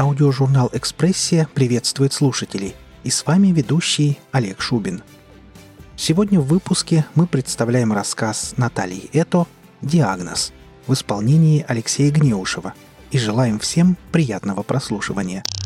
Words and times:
Аудиожурнал 0.00 0.70
«Экспрессия» 0.72 1.46
приветствует 1.52 2.14
слушателей. 2.14 2.74
И 3.04 3.10
с 3.10 3.26
вами 3.26 3.48
ведущий 3.48 4.18
Олег 4.32 4.62
Шубин. 4.62 5.02
Сегодня 5.94 6.40
в 6.40 6.46
выпуске 6.46 7.04
мы 7.14 7.26
представляем 7.26 7.92
рассказ 7.92 8.54
Натальи 8.56 9.10
Это 9.12 9.46
«Диагноз» 9.82 10.54
в 10.86 10.94
исполнении 10.94 11.66
Алексея 11.68 12.10
Гнеушева 12.10 12.72
и 13.10 13.18
желаем 13.18 13.58
всем 13.58 13.98
приятного 14.10 14.62
прослушивания– 14.62 15.44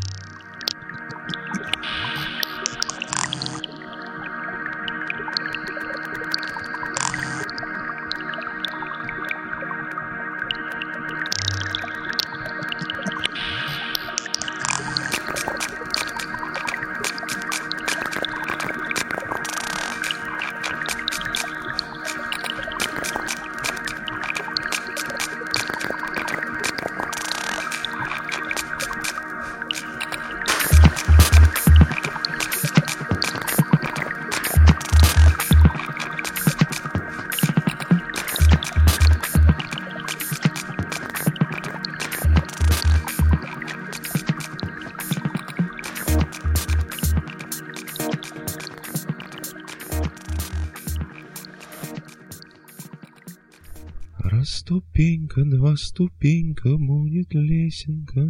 ступенька, 54.95 55.43
два 55.43 55.75
ступенька, 55.75 56.77
будет 56.77 57.33
лесенка. 57.33 58.25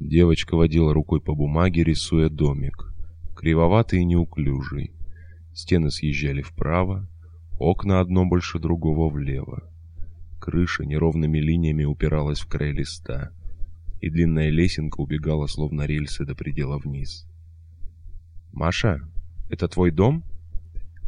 Девочка 0.00 0.56
водила 0.56 0.94
рукой 0.94 1.20
по 1.20 1.34
бумаге, 1.34 1.84
рисуя 1.84 2.30
домик. 2.30 2.94
Кривоватый 3.36 4.00
и 4.00 4.04
неуклюжий. 4.06 4.92
Стены 5.52 5.90
съезжали 5.90 6.40
вправо, 6.40 7.06
окна 7.58 8.00
одно 8.00 8.24
больше 8.24 8.58
другого 8.58 9.10
влево. 9.12 9.70
Крыша 10.40 10.86
неровными 10.86 11.38
линиями 11.38 11.84
упиралась 11.84 12.40
в 12.40 12.48
край 12.48 12.72
листа, 12.72 13.30
и 14.00 14.08
длинная 14.08 14.48
лесенка 14.48 15.02
убегала 15.02 15.48
словно 15.48 15.82
рельсы 15.82 16.24
до 16.24 16.34
предела 16.34 16.78
вниз. 16.78 17.26
«Маша, 18.54 19.02
это 19.50 19.68
твой 19.68 19.90
дом?» 19.90 20.24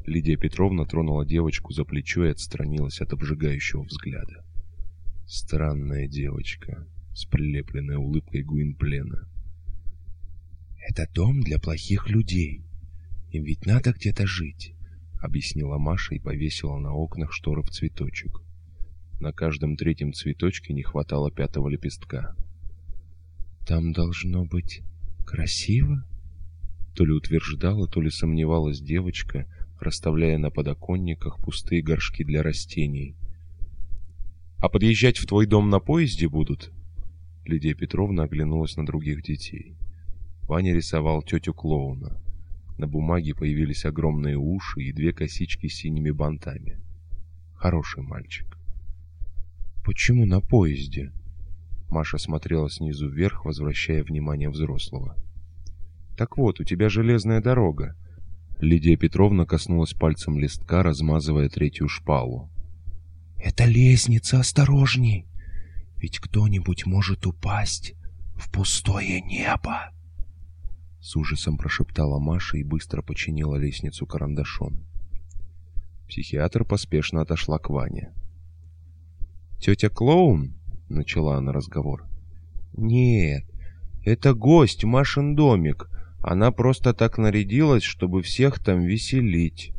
Лидия 0.07 0.37
Петровна 0.37 0.85
тронула 0.85 1.27
девочку 1.27 1.73
за 1.73 1.85
плечо 1.85 2.25
и 2.25 2.31
отстранилась 2.31 3.01
от 3.01 3.13
обжигающего 3.13 3.83
взгляда. 3.83 4.45
Странная 5.27 6.09
девочка 6.09 6.87
с 7.15 7.25
прилепленной 7.27 7.97
улыбкой 7.97 8.43
Гуинплена. 8.43 9.29
«Это 10.89 11.07
дом 11.13 11.43
для 11.43 11.59
плохих 11.59 12.09
людей. 12.09 12.65
Им 13.31 13.45
ведь 13.45 13.67
надо 13.67 13.93
где-то 13.93 14.27
жить»,— 14.27 14.75
объяснила 15.21 15.77
Маша 15.77 16.15
и 16.15 16.19
повесила 16.19 16.79
на 16.79 16.95
окнах 16.95 17.33
шторы 17.33 17.63
в 17.63 17.71
цветочек. 17.71 18.41
На 19.21 19.33
каждом 19.33 19.77
третьем 19.77 20.13
цветочке 20.13 20.73
не 20.73 20.83
хватало 20.83 21.31
пятого 21.31 21.69
лепестка. 21.69 22.37
«Там 23.67 23.93
должно 23.93 24.45
быть 24.45 24.83
красиво?» 25.27 26.07
То 26.95 27.05
ли 27.05 27.13
утверждала, 27.13 27.87
то 27.87 28.01
ли 28.01 28.11
сомневалась 28.11 28.81
девочка, 28.81 29.47
расставляя 29.81 30.39
на 30.39 30.51
подоконниках 30.51 31.39
пустые 31.41 31.83
горшки 31.83 32.25
для 32.25 32.43
растений. 32.43 33.17
«А 34.59 34.69
подъезжать 34.69 35.19
в 35.19 35.27
твой 35.27 35.47
дом 35.47 35.71
на 35.71 35.81
поезде 35.81 36.29
будут?» 36.29 36.73
Лидия 37.45 37.75
Петровна 37.75 38.25
оглянулась 38.25 38.77
на 38.77 38.85
других 38.85 39.23
детей. 39.23 39.77
Ваня 40.43 40.75
рисовал 40.75 41.23
тетю-клоуна. 41.23 42.21
На 42.77 42.87
бумаге 42.87 43.35
появились 43.35 43.85
огромные 43.85 44.37
уши 44.37 44.83
и 44.83 44.93
две 44.93 45.13
косички 45.13 45.69
с 45.69 45.75
синими 45.75 46.11
бантами. 46.11 46.79
Хороший 47.55 48.03
мальчик. 48.03 48.57
«Почему 49.85 50.27
на 50.27 50.41
поезде?» 50.41 51.13
Маша 51.89 52.19
смотрела 52.19 52.69
снизу 52.71 53.09
вверх, 53.09 53.45
возвращая 53.45 54.05
внимание 54.05 54.51
взрослого. 54.51 55.17
«Так 56.17 56.37
вот, 56.37 56.61
у 56.61 56.65
тебя 56.65 56.89
железная 56.89 57.41
дорога. 57.41 57.97
Лидия 58.61 58.97
Петровна 58.97 59.47
коснулась 59.47 59.93
пальцем 59.93 60.39
листка, 60.39 60.83
размазывая 60.83 61.49
третью 61.49 61.89
шпалу. 61.89 62.51
«Это 63.37 63.65
лестница, 63.65 64.41
осторожней! 64.41 65.27
Ведь 65.97 66.19
кто-нибудь 66.19 66.85
может 66.87 67.27
упасть 67.27 67.95
в 68.35 68.51
пустое 68.51 69.21
небо!» 69.21 69.93
С 71.01 71.15
ужасом 71.15 71.57
прошептала 71.57 72.19
Маша 72.19 72.57
и 72.57 72.65
быстро 72.65 73.03
починила 73.03 73.55
лестницу 73.55 74.07
карандашом. 74.07 74.85
Психиатр 76.09 76.65
поспешно 76.65 77.21
отошла 77.21 77.59
к 77.59 77.71
Ване. 77.71 78.13
«Тетя 79.61 79.89
Клоун?»— 79.89 80.55
начала 80.89 81.37
она 81.37 81.53
разговор. 81.53 82.07
«Нет, 82.77 83.45
это 84.05 84.35
гость 84.35 84.85
Машин 84.85 85.37
домик. 85.37 85.89
Она 86.21 86.51
просто 86.51 86.95
так 86.95 87.17
нарядилась, 87.19 87.85
чтобы 87.85 88.23
всех 88.23 88.59
там 88.59 88.83
веселить. 88.83 89.73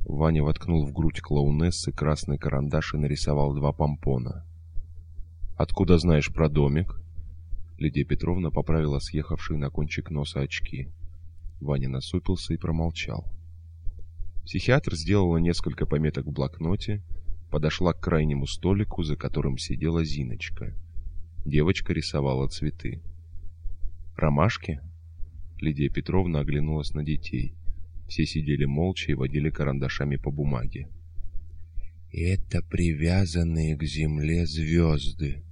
Ваня 0.00 0.42
воткнул 0.42 0.84
в 0.84 0.92
грудь 0.92 1.20
клоунессы 1.20 1.92
красный 1.92 2.38
карандаш 2.38 2.94
и 2.94 2.96
нарисовал 2.96 3.54
два 3.54 3.72
помпона. 3.72 4.44
«Откуда 5.56 5.98
знаешь 5.98 6.32
про 6.32 6.48
домик?» 6.48 7.00
Лидия 7.78 8.04
Петровна 8.04 8.50
поправила 8.50 8.98
съехавшие 8.98 9.58
на 9.58 9.70
кончик 9.70 10.10
носа 10.10 10.40
очки. 10.40 10.88
Ваня 11.60 11.88
насупился 11.88 12.54
и 12.54 12.56
промолчал. 12.56 13.24
Психиатр 14.44 14.94
сделала 14.94 15.38
несколько 15.38 15.86
пометок 15.86 16.26
в 16.26 16.32
блокноте, 16.32 17.02
подошла 17.50 17.92
к 17.92 18.00
крайнему 18.00 18.46
столику, 18.46 19.02
за 19.02 19.16
которым 19.16 19.58
сидела 19.58 20.04
Зиночка. 20.04 20.74
Девочка 21.44 21.92
рисовала 21.92 22.48
цветы. 22.48 23.02
«Ромашки?» 24.16 24.80
Лидия 25.60 25.88
Петровна 25.88 26.40
оглянулась 26.40 26.92
на 26.92 27.02
детей. 27.02 27.54
Все 28.08 28.26
сидели 28.26 28.64
молча 28.64 29.10
и 29.10 29.14
водили 29.14 29.50
карандашами 29.50 30.16
по 30.16 30.30
бумаге. 30.30 30.88
«Это 32.12 32.62
привязанные 32.62 33.76
к 33.76 33.82
земле 33.82 34.46
звезды!» 34.46 35.42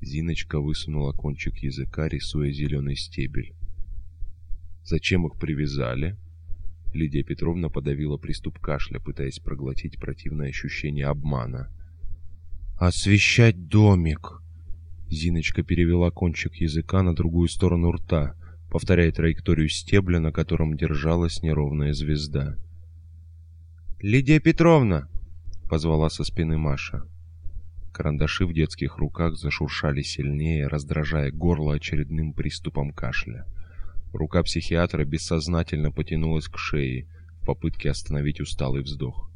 Зиночка 0.00 0.60
высунула 0.60 1.12
кончик 1.12 1.56
языка, 1.58 2.08
рисуя 2.08 2.50
зеленый 2.50 2.96
стебель. 2.96 3.54
«Зачем 4.84 5.26
их 5.26 5.38
привязали?» 5.38 6.16
Лидия 6.92 7.22
Петровна 7.22 7.70
подавила 7.70 8.18
приступ 8.18 8.58
кашля, 8.58 9.00
пытаясь 9.00 9.38
проглотить 9.38 9.98
противное 9.98 10.50
ощущение 10.50 11.06
обмана. 11.06 11.70
«Освещать 12.78 13.68
домик!» 13.68 14.42
Зиночка 15.08 15.62
перевела 15.62 16.10
кончик 16.10 16.54
языка 16.56 17.02
на 17.02 17.14
другую 17.14 17.48
сторону 17.48 17.92
рта, 17.92 18.36
повторяя 18.74 19.12
траекторию 19.12 19.68
стебля, 19.68 20.18
на 20.18 20.32
котором 20.32 20.76
держалась 20.76 21.44
неровная 21.44 21.92
звезда. 21.92 22.56
«Лидия 24.00 24.40
Петровна!»— 24.40 25.08
позвала 25.70 26.10
со 26.10 26.24
спины 26.24 26.58
Маша. 26.58 27.04
Карандаши 27.92 28.44
в 28.44 28.52
детских 28.52 28.98
руках 28.98 29.36
зашуршали 29.36 30.02
сильнее, 30.02 30.66
раздражая 30.66 31.30
горло 31.30 31.74
очередным 31.76 32.32
приступом 32.32 32.90
кашля. 32.90 33.46
Рука 34.12 34.42
психиатра 34.42 35.04
бессознательно 35.04 35.92
потянулась 35.92 36.48
к 36.48 36.58
шее 36.58 37.06
в 37.42 37.46
попытке 37.46 37.90
остановить 37.90 38.40
усталый 38.40 38.82
вздох. 38.82 39.30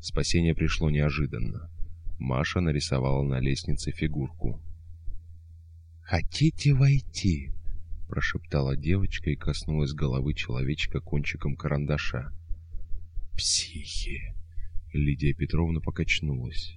Спасение 0.00 0.54
пришло 0.54 0.88
неожиданно. 0.88 1.70
Маша 2.18 2.60
нарисовала 2.60 3.22
на 3.22 3.40
лестнице 3.40 3.90
фигурку. 3.90 4.58
«Хотите 6.00 6.72
войти?» 6.72 7.52
Прошептала 8.08 8.76
девочка 8.76 9.30
и 9.30 9.36
коснулась 9.36 9.92
головы 9.92 10.34
человечка 10.34 11.00
кончиком 11.00 11.54
карандаша. 11.54 12.32
«Психи!» 13.36 14.34
Лидия 14.92 15.34
Петровна 15.34 15.80
покачнулась. 15.80 16.76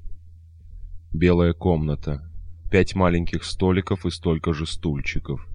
Белая 1.12 1.54
комната. 1.54 2.30
Пять 2.70 2.96
маленьких 2.96 3.44
столиков 3.44 4.06
и 4.06 4.12
столько 4.12 4.54
же 4.54 4.66
стульчиков. 4.66 5.48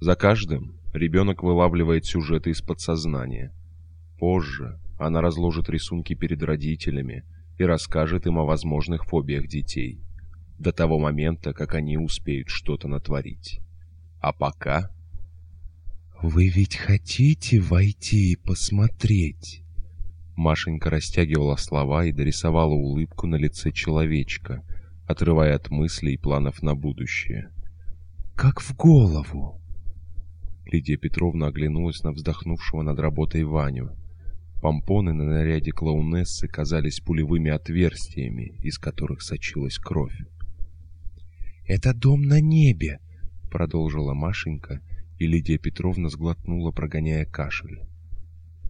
За 0.00 0.14
каждым 0.14 0.78
ребенок 0.92 1.42
вылавливает 1.42 2.04
сюжеты 2.04 2.50
из 2.50 2.60
подсознания. 2.60 3.52
Позже 4.18 4.78
она 4.98 5.20
разложит 5.20 5.68
рисунки 5.70 6.14
перед 6.14 6.42
родителями 6.42 7.24
и 7.58 7.64
расскажет 7.64 8.26
им 8.26 8.38
о 8.38 8.44
возможных 8.44 9.04
фобиях 9.04 9.48
детей. 9.48 10.00
До 10.58 10.72
того 10.72 10.98
момента, 10.98 11.52
как 11.52 11.74
они 11.74 11.98
успеют 11.98 12.48
что-то 12.48 12.88
натворить. 12.88 13.60
А 14.20 14.32
пока... 14.32 14.90
«Вы 16.22 16.50
ведь 16.50 16.76
хотите 16.76 17.58
войти 17.58 18.30
и 18.30 18.36
посмотреть?» 18.36 19.64
Машенька 20.36 20.88
растягивала 20.88 21.56
слова 21.56 22.04
и 22.04 22.12
дорисовала 22.12 22.74
улыбку 22.74 23.26
на 23.26 23.34
лице 23.34 23.72
человечка, 23.72 24.62
отрывая 25.08 25.56
от 25.56 25.70
мыслей 25.70 26.14
и 26.14 26.16
планов 26.16 26.62
на 26.62 26.76
будущее. 26.76 27.50
«Как 28.36 28.60
в 28.60 28.76
голову!» 28.76 29.60
Лидия 30.64 30.96
Петровна 30.96 31.48
оглянулась 31.48 32.04
на 32.04 32.12
вздохнувшего 32.12 32.82
над 32.82 33.00
работой 33.00 33.42
Ваню. 33.42 33.90
Помпоны 34.62 35.12
на 35.12 35.24
наряде 35.24 35.72
клоунессы 35.72 36.46
казались 36.46 37.00
пулевыми 37.00 37.50
отверстиями, 37.50 38.54
из 38.62 38.78
которых 38.78 39.22
сочилась 39.22 39.76
кровь. 39.76 40.16
«Это 41.66 41.92
дом 41.92 42.22
на 42.22 42.40
небе!»— 42.40 43.00
продолжила 43.50 44.14
Машенька, 44.14 44.80
и 45.22 45.26
Лидия 45.28 45.56
Петровна 45.56 46.08
сглотнула, 46.08 46.72
прогоняя 46.72 47.24
кашель. 47.24 47.80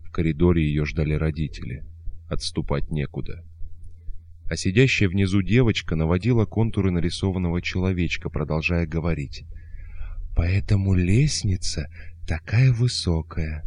В 0.05 0.11
коридоре 0.11 0.63
ее 0.67 0.85
ждали 0.85 1.15
родители. 1.15 1.85
Отступать 2.29 2.91
некуда. 2.91 3.43
А 4.51 4.57
сидящая 4.57 5.09
внизу 5.09 5.41
девочка 5.41 5.97
наводила 5.97 6.45
контуры 6.45 6.91
нарисованного 6.91 7.63
человечка, 7.63 8.29
продолжая 8.29 8.87
говорить. 8.87 9.45
«Поэтому 10.37 10.95
лестница 10.95 11.89
такая 12.27 12.71
высокая. 12.73 13.65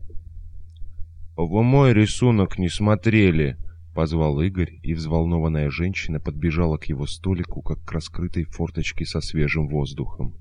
«Вы 1.36 1.64
мой 1.64 1.92
рисунок 1.92 2.60
не 2.60 2.70
смотрели!»— 2.70 3.58
позвал 3.96 4.42
Игорь, 4.42 4.80
и 4.84 4.94
взволнованная 4.94 5.72
женщина 5.72 6.20
подбежала 6.20 6.78
к 6.78 6.86
его 6.86 7.08
столику, 7.08 7.62
как 7.62 7.84
к 7.84 7.92
раскрытой 7.92 8.44
форточке 8.44 9.06
со 9.06 9.22
свежим 9.22 9.68
воздухом. 9.68 10.36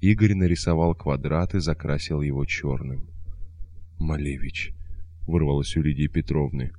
Игорь 0.00 0.34
нарисовал 0.34 0.94
квадрат 0.94 1.54
и 1.54 1.60
закрасил 1.60 2.22
его 2.22 2.44
черным. 2.44 3.08
«Малевич!»— 3.98 4.72
вырвалось 5.26 5.76
у 5.76 5.82
Лидии 5.82 6.06
Петровны. 6.06 6.72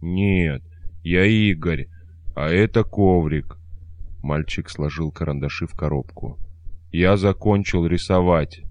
«Нет, 0.00 0.62
я 1.02 1.24
Игорь, 1.24 1.88
а 2.34 2.48
это 2.48 2.84
коврик!» 2.84 3.58
Мальчик 4.22 4.68
сложил 4.68 5.10
карандаши 5.10 5.66
в 5.66 5.72
коробку. 5.72 6.38
«Я 6.92 7.16
закончил 7.16 7.86
рисовать!» 7.86 8.62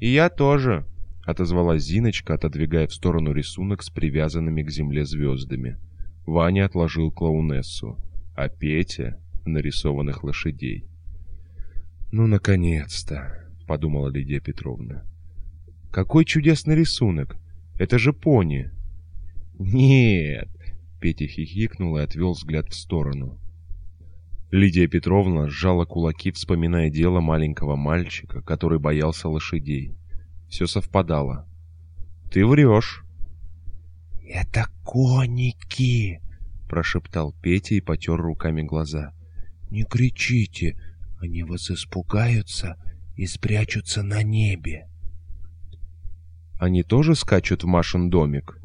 «И 0.00 0.08
я 0.08 0.30
тоже!» 0.30 0.86
отозвалась 1.28 1.82
Зиночка, 1.82 2.34
отодвигая 2.34 2.86
в 2.86 2.94
сторону 2.94 3.32
рисунок 3.32 3.82
с 3.82 3.90
привязанными 3.90 4.62
к 4.62 4.70
земле 4.70 5.04
звездами. 5.04 5.76
Ваня 6.24 6.64
отложил 6.64 7.12
клоунессу, 7.12 7.98
а 8.34 8.48
Петя— 8.48 9.20
нарисованных 9.44 10.24
лошадей. 10.24 10.86
«Ну, 12.10 12.26
наконец-то!»— 12.26 13.46
подумала 13.66 14.08
Лидия 14.08 14.40
Петровна. 14.40 15.04
«Какой 15.90 16.24
чудесный 16.24 16.74
рисунок! 16.74 17.36
Это 17.78 17.98
же 17.98 18.12
пони!» 18.14 18.70
«Нет!»— 19.58 20.48
Петя 21.00 21.26
хихикнул 21.26 21.98
и 21.98 22.02
отвел 22.02 22.32
взгляд 22.32 22.70
в 22.70 22.74
сторону. 22.74 23.38
Лидия 24.50 24.86
Петровна 24.86 25.48
сжала 25.48 25.84
кулаки, 25.84 26.30
вспоминая 26.30 26.88
дело 26.88 27.20
маленького 27.20 27.76
мальчика, 27.76 28.40
который 28.40 28.78
боялся 28.78 29.28
лошадей. 29.28 29.94
Все 30.48 30.66
совпадало. 30.66 31.46
«Ты 32.32 32.46
врешь!» 32.46 33.04
«Это 34.26 34.66
коники!»— 34.82 36.22
прошептал 36.70 37.34
Петя 37.42 37.74
и 37.74 37.80
потер 37.82 38.16
руками 38.16 38.62
глаза. 38.62 39.12
«Не 39.70 39.84
кричите, 39.84 40.78
они 41.20 41.42
вас 41.42 41.70
испугаются 41.70 42.76
и 43.16 43.26
спрячутся 43.26 44.02
на 44.02 44.22
небе». 44.22 44.88
«Они 46.58 46.82
тоже 46.82 47.14
скачут 47.14 47.64
в 47.64 47.66
Машин 47.66 48.10
домик?» 48.10 48.60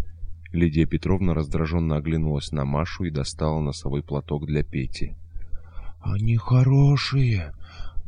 Лидия 0.52 0.86
Петровна 0.86 1.34
раздраженно 1.34 1.98
оглянулась 1.98 2.52
на 2.52 2.64
Машу 2.66 3.06
и 3.06 3.10
достала 3.10 3.60
носовой 3.60 4.04
платок 4.04 4.46
для 4.46 4.64
Пети. 4.64 5.16
«Они 6.02 6.38
хорошие, 6.38 7.54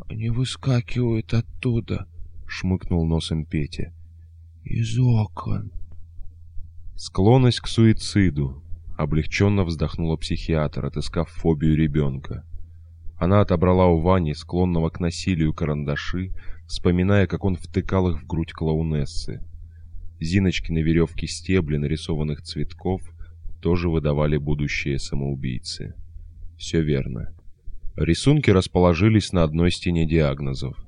они 0.07 0.29
выскакивают 0.29 1.33
оттуда,— 1.33 2.07
шмыкнул 2.47 3.05
носом 3.07 3.45
Петя. 3.45 3.91
«Из 4.63 4.99
окон». 4.99 5.71
Склонность 6.95 7.59
к 7.59 7.67
суициду. 7.67 8.61
Облегченно 8.97 9.63
вздохнула 9.63 10.15
психиатр, 10.15 10.85
отыскав 10.85 11.29
фобию 11.29 11.75
ребенка. 11.75 12.45
Она 13.17 13.41
отобрала 13.41 13.87
у 13.87 13.99
Вани, 13.99 14.33
склонного 14.33 14.89
к 14.89 14.99
насилию, 14.99 15.53
карандаши, 15.53 16.31
вспоминая, 16.67 17.27
как 17.27 17.45
он 17.45 17.55
втыкал 17.55 18.09
их 18.09 18.21
в 18.21 18.27
грудь 18.27 18.51
клоунессы. 18.51 19.43
Зиночки 20.19 20.71
на 20.71 20.79
веревке 20.79 21.27
стебли 21.27 21.77
нарисованных 21.77 22.41
цветков 22.41 23.01
тоже 23.61 23.89
выдавали 23.89 24.37
будущие 24.37 24.99
самоубийцы. 24.99 25.93
Все 26.57 26.81
верно. 26.81 27.33
Рисунки 27.95 28.49
расположились 28.49 29.31
на 29.31 29.43
одной 29.43 29.71
стене 29.71 30.05
диагнозов 30.05 30.85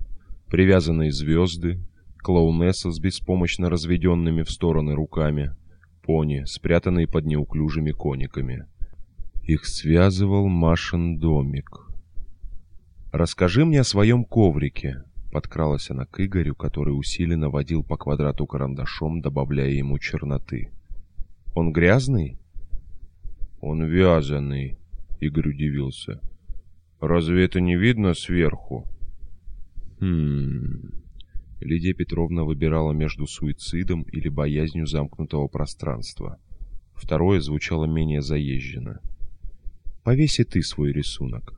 привязанные 0.47 1.11
звезды, 1.11 1.79
клоунесса 2.17 2.91
с 2.91 2.99
беспомощно 2.99 3.69
разведенными 3.69 4.43
в 4.43 4.51
стороны 4.51 4.95
руками, 4.95 5.55
пони, 6.03 6.43
спрятанные 6.45 7.07
под 7.07 7.25
неуклюжими 7.25 7.91
кониками. 7.91 8.65
Их 9.43 9.65
связывал 9.65 10.47
Машин 10.47 11.19
домик. 11.19 11.86
«Расскажи 13.17 13.65
мне 13.65 13.79
о 13.79 13.83
своем 13.83 14.23
коврике»,— 14.23 15.03
подкралась 15.31 15.89
она 15.89 16.05
к 16.05 16.23
Игорю, 16.23 16.53
который 16.53 16.91
усиленно 16.91 17.49
водил 17.49 17.83
по 17.83 17.97
квадрату 17.97 18.45
карандашом, 18.45 19.21
добавляя 19.21 19.71
ему 19.71 19.97
черноты. 19.97 20.69
«Он 21.55 21.73
грязный?» 21.73 22.37
«Он 23.59 23.83
вязаный»,— 23.83 24.77
Игорь 25.19 25.49
удивился. 25.49 26.21
«Разве 27.01 27.45
это 27.45 27.59
не 27.59 27.75
видно 27.75 28.13
сверху?» 28.13 28.85
Хм... 29.99 30.91
Лидия 31.59 31.93
Петровна 31.93 32.43
выбирала 32.43 32.91
между 32.91 33.25
суицидом 33.25 34.03
или 34.03 34.29
боязнью 34.29 34.85
замкнутого 34.85 35.47
пространства. 35.47 36.37
Второе 36.93 37.39
звучало 37.39 37.85
менее 37.85 38.21
заезженно. 38.21 39.01
«Повеси 40.03 40.43
ты 40.43 40.61
свой 40.61 40.91
рисунок». 40.91 41.57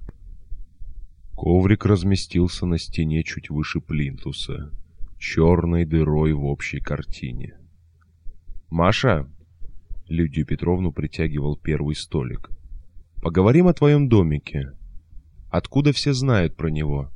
Коврик 1.40 1.86
разместился 1.86 2.66
на 2.66 2.78
стене 2.78 3.24
чуть 3.24 3.50
выше 3.50 3.80
плинтуса, 3.80 4.74
черной 5.18 5.86
дырой 5.86 6.34
в 6.34 6.44
общей 6.44 6.82
картине. 6.82 7.56
«Маша!»— 8.70 9.26
Лидию 10.10 10.46
Петровну 10.46 10.92
притягивал 10.92 11.56
первый 11.56 11.96
столик. 11.96 12.50
«Поговорим 13.22 13.68
о 13.70 13.74
твоем 13.74 14.10
домике. 14.10 14.74
Откуда 15.50 15.94
все 15.94 16.12
знают 16.12 16.58
про 16.58 16.68
него?» 16.68 17.10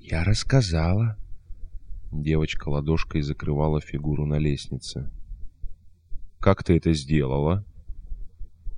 «Я 0.00 0.24
рассказала». 0.24 1.16
Девочка 2.10 2.68
ладошкой 2.70 3.22
закрывала 3.22 3.80
фигуру 3.80 4.26
на 4.26 4.38
лестнице. 4.38 5.12
«Как 6.40 6.64
ты 6.64 6.76
это 6.76 6.92
сделала?» 6.92 7.64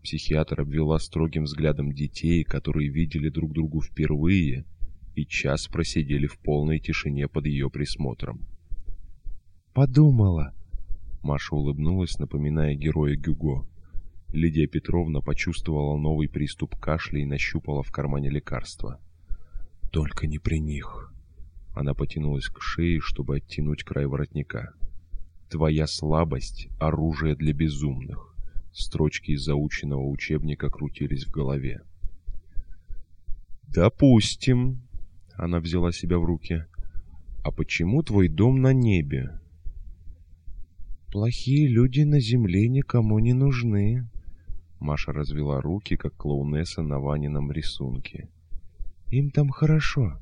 Психиатр 0.02 0.60
обвела 0.60 0.98
строгим 0.98 1.44
взглядом 1.44 1.92
детей, 1.92 2.44
которые 2.44 2.88
видели 2.88 3.28
друг 3.28 3.52
другу 3.52 3.82
впервые 3.82 4.64
и 5.14 5.26
час 5.26 5.66
просидели 5.66 6.26
в 6.26 6.38
полной 6.38 6.78
тишине 6.78 7.28
под 7.28 7.46
ее 7.46 7.70
присмотром. 7.70 8.46
«Подумала». 9.74 10.54
Маша 11.22 11.54
улыбнулась, 11.56 12.18
напоминая 12.18 12.74
героя 12.74 13.16
Гюго. 13.16 13.68
Лидия 14.32 14.66
Петровна 14.66 15.20
почувствовала 15.20 15.96
новый 15.96 16.28
приступ 16.28 16.76
кашля 16.76 17.20
и 17.20 17.26
нащупала 17.26 17.82
в 17.82 17.90
кармане 17.90 18.30
лекарства. 18.30 19.00
«Только 19.90 20.26
не 20.26 20.38
при 20.38 20.60
них». 20.60 21.12
Она 21.74 21.94
потянулась 21.94 22.48
к 22.48 22.60
шее, 22.60 23.00
чтобы 23.00 23.36
оттянуть 23.36 23.82
край 23.84 24.06
воротника. 24.06 24.74
«Твоя 25.50 25.86
слабость— 25.86 26.68
оружие 26.78 27.34
для 27.34 27.52
безумных». 27.52 28.27
Строчки 28.78 29.32
из 29.32 29.42
заученного 29.42 30.06
учебника 30.08 30.70
крутились 30.70 31.24
в 31.26 31.32
голове. 31.32 31.82
«Допустим»,— 33.66 34.82
она 35.34 35.58
взяла 35.58 35.90
себя 35.90 36.16
в 36.18 36.24
руки,— 36.24 36.64
«а 37.44 37.50
почему 37.50 38.04
твой 38.04 38.28
дом 38.28 38.62
на 38.62 38.72
небе?» 38.72 39.40
«Плохие 41.08 41.66
люди 41.66 42.02
на 42.02 42.20
земле 42.20 42.68
никому 42.68 43.18
не 43.18 43.32
нужны»,— 43.32 44.08
Маша 44.78 45.12
развела 45.12 45.60
руки, 45.60 45.96
как 45.96 46.14
клоунесса 46.14 46.82
на 46.82 47.00
Ванином 47.00 47.50
рисунке. 47.50 48.28
«Им 49.08 49.32
там 49.32 49.50
хорошо». 49.50 50.20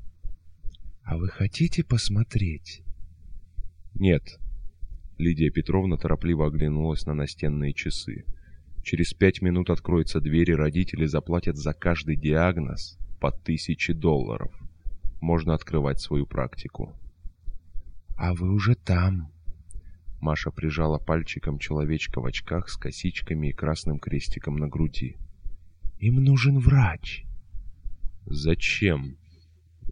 «А 1.03 1.17
вы 1.17 1.29
хотите 1.29 1.83
посмотреть?» 1.83 2.81
«Нет». 3.93 4.39
Лидия 5.19 5.51
Петровна 5.51 5.97
торопливо 5.97 6.47
оглянулась 6.47 7.05
на 7.05 7.13
настенные 7.13 7.73
часы. 7.73 8.25
«Через 8.87 9.13
пять 9.13 9.41
минут 9.41 9.69
откроются 9.69 10.21
двери, 10.21 10.53
родители 10.53 11.07
заплатят 11.07 11.57
за 11.57 11.73
каждый 11.73 12.15
диагноз 12.15 12.97
по 13.19 13.31
тысяче 13.31 13.93
долларов. 13.93 14.57
можно 15.19 15.53
открывать 15.53 15.99
свою 15.99 16.25
практику. 16.25 16.95
«А 18.15 18.33
вы 18.33 18.49
уже 18.49 18.75
там!» 18.75 19.29
Маша 20.21 20.51
прижала 20.51 20.99
пальчиком 20.99 21.59
человечка 21.59 22.21
в 22.21 22.25
очках 22.25 22.69
с 22.69 22.77
косичками 22.77 23.49
и 23.49 23.51
красным 23.51 23.99
крестиком 23.99 24.55
на 24.55 24.69
груди. 24.69 25.17
«Им 25.99 26.23
нужен 26.23 26.57
врач!» 26.57 27.25
«Зачем? 28.25 29.17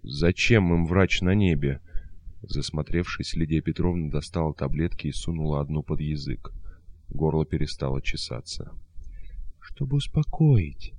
Зачем 0.03 0.73
им 0.73 0.85
врач 0.85 1.19
на 1.19 1.35
небе?» 1.35 1.81
Засмотревшись, 2.43 3.35
Лидия 3.35 3.59
Петровна 3.59 4.09
достала 4.09 4.53
таблетки 4.53 5.07
и 5.07 5.11
сунула 5.11 5.59
одну 5.59 5.83
под 5.83 5.99
язык. 5.99 6.53
Горло 7.09 7.45
перестало 7.45 8.01
чесаться. 8.01 8.71
«Чтобы 9.67 9.97
успокоить. 9.97 10.93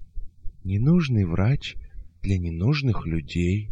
Ненужный 0.65 1.25
врач 1.25 1.77
для 2.21 2.37
ненужных 2.37 3.07
людей». 3.07 3.71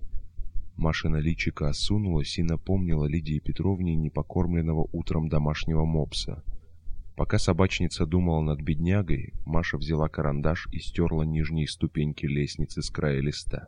Машина 0.77 1.17
личика 1.17 1.69
осунулась 1.69 2.39
и 2.39 2.45
напомнила 2.45 3.05
Лидии 3.05 3.41
Петровне 3.41 3.97
непокормленного 3.97 4.89
утром 4.93 5.29
домашнего 5.29 5.85
мопса. 5.85 6.45
Пока 7.17 7.39
собачница 7.39 8.07
думала 8.07 8.41
над 8.41 8.61
беднягой, 8.61 9.33
Маша 9.45 9.79
взяла 9.79 10.09
карандаш 10.09 10.69
и 10.71 10.79
стерла 10.79 11.25
нижние 11.25 11.67
ступеньки 11.67 12.27
лестницы 12.27 12.81
с 12.81 12.89
края 12.89 13.21
листа. 13.21 13.67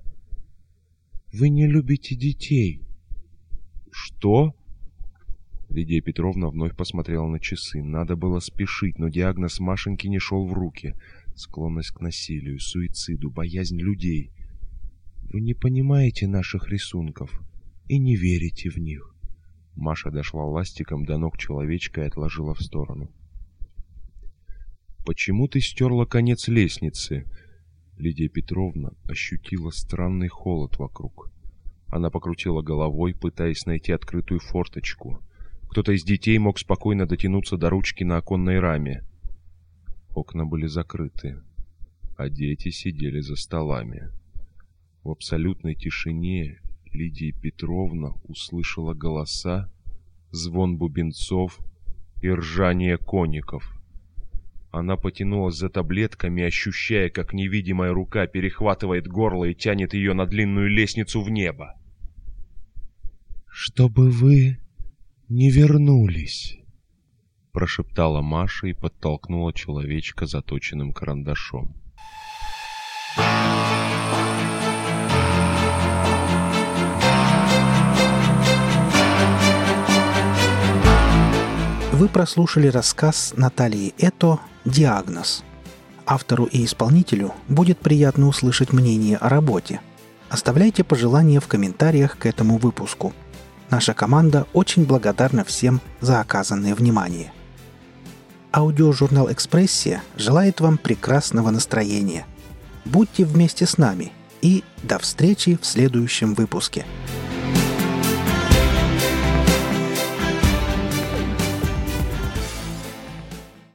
«Вы 1.33 1.49
не 1.49 1.66
любите 1.66 2.14
детей!» 2.14 2.83
«Что?» 3.90 4.54
Лидия 5.76 6.00
Петровна 6.00 6.49
вновь 6.49 6.75
посмотрела 6.75 7.26
на 7.26 7.38
часы. 7.38 7.83
Надо 7.83 8.16
было 8.16 8.40
спешить, 8.40 8.99
но 8.99 9.11
диагноз 9.11 9.61
Машеньки 9.61 10.06
не 10.06 10.18
шел 10.18 10.47
в 10.47 10.54
руки. 10.54 10.95
Склонность 11.35 11.90
к 11.90 12.00
насилию, 12.00 12.59
суициду, 12.59 13.30
боязнь 13.30 13.78
людей. 13.78 14.30
Вы 15.30 15.42
не 15.42 15.52
понимаете 15.52 16.28
наших 16.28 16.71
рисунков 16.71 17.42
и 17.88 17.99
не 17.99 18.16
верите 18.16 18.71
в 18.71 18.78
них. 18.78 19.14
Маша 19.75 20.11
дошла 20.11 20.47
ластиком 20.47 21.04
до 21.04 21.18
ног 21.18 21.37
человечка 21.37 22.04
и 22.04 22.06
отложила 22.06 22.54
в 22.54 22.62
сторону. 22.62 23.12
«Почему 25.04 25.47
ты 25.47 25.61
стерла 25.61 26.06
конец 26.06 26.49
лестницы?» 26.49 27.26
Лидия 27.99 28.28
Петровна 28.28 28.92
ощутила 29.04 29.71
странный 29.73 30.28
холод 30.28 30.78
вокруг. 30.78 31.30
Она 31.88 32.09
покрутила 32.09 32.62
головой, 32.62 33.14
пытаясь 33.14 33.66
найти 33.66 33.92
открытую 33.92 34.40
форточку. 34.40 35.21
Кто-то 35.68 35.92
из 35.92 36.04
детей 36.04 36.38
мог 36.38 36.58
спокойно 36.58 37.06
дотянуться 37.06 37.56
до 37.56 37.70
ручки 37.70 38.04
на 38.04 38.16
оконной 38.18 38.58
раме. 38.58 39.04
Окна 40.14 40.46
были 40.46 40.66
закрыты, 40.66 41.42
а 42.16 42.28
дети 42.28 42.70
сидели 42.70 43.20
за 43.20 43.37
столами. 43.37 44.11
В 45.02 45.11
абсолютной 45.11 45.75
тишине 45.75 46.61
Лидия 46.92 47.32
Петровна 47.32 48.12
услышала 48.25 48.94
голоса, 48.94 49.70
звон 50.30 50.78
бубенцов 50.78 51.58
и 52.23 52.30
ржание 52.30 52.96
коников. 52.96 53.73
Она 54.70 54.96
потянулась 54.96 55.56
за 55.56 55.68
таблетками, 55.68 56.42
ощущая, 56.42 57.08
как 57.08 57.32
невидимая 57.32 57.92
рука 57.92 58.26
перехватывает 58.26 59.06
горло 59.06 59.44
и 59.44 59.54
тянет 59.54 59.94
ее 59.94 60.12
на 60.12 60.26
длинную 60.26 60.68
лестницу 60.68 61.23
в 61.23 61.30
небо. 61.30 61.75
«Чтобы 63.46 64.11
вы 64.11 64.58
не 65.28 65.50
вернулись»,— 65.50 66.59
прошептала 67.52 68.23
Маша 68.23 68.68
и 68.68 68.73
подтолкнула 68.73 69.52
человечка 69.52 70.26
заточенным 70.26 70.92
карандашом. 70.92 71.75
Вы 81.92 82.09
прослушали 82.11 82.66
рассказ 82.66 83.33
Натальи 83.38 83.95
Это 83.97 84.38
«Диагноз». 84.66 85.42
Автору 86.04 86.45
и 86.45 86.62
исполнителю 86.64 87.33
будет 87.49 87.78
приятно 87.78 88.28
услышать 88.28 88.75
мнение 88.75 89.16
о 89.16 89.30
работе. 89.30 89.80
Оставляйте 90.28 90.85
пожелания 90.85 91.40
в 91.40 91.49
комментариях 91.49 92.18
к 92.18 92.26
этому 92.26 92.59
выпуску. 92.59 93.14
Наша 93.70 93.94
команда 93.94 94.46
очень 94.52 94.85
благодарна 94.85 95.44
всем 95.44 95.80
за 96.00 96.20
оказанное 96.20 96.75
внимание. 96.75 97.32
Аудиожурнал 98.52 99.30
«Экспрессия» 99.30 100.02
желает 100.16 100.61
вам 100.61 100.78
прекрасного 100.78 101.50
настроения. 101.50 102.26
Будьте 102.85 103.25
вместе 103.25 103.66
с 103.66 103.76
нами 103.76 104.12
и 104.40 104.62
до 104.82 104.99
встречи 104.99 105.58
в 105.61 105.66
следующем 105.66 106.35
выпуске. 106.35 106.87